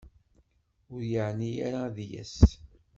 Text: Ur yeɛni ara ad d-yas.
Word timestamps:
Ur 0.93 1.01
yeɛni 1.11 1.51
ara 1.67 1.79
ad 1.87 1.93
d-yas. 1.95 2.35